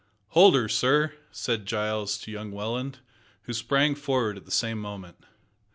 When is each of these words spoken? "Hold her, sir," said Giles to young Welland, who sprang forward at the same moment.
"Hold 0.29 0.55
her, 0.55 0.67
sir," 0.67 1.13
said 1.31 1.67
Giles 1.67 2.17
to 2.21 2.31
young 2.31 2.49
Welland, 2.51 2.97
who 3.43 3.53
sprang 3.53 3.93
forward 3.93 4.35
at 4.35 4.45
the 4.45 4.51
same 4.51 4.79
moment. 4.79 5.23